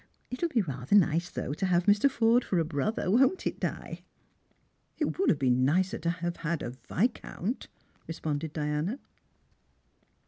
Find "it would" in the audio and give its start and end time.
4.97-5.29